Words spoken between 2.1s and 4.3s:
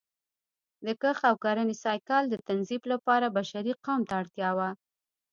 د تنظیم لپاره بشري قوې ته